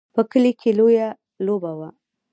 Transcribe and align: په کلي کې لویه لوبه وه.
په 0.15 0.21
کلي 0.31 0.51
کې 0.59 0.69
لویه 0.79 1.07
لوبه 1.45 1.71
وه. 1.79 1.89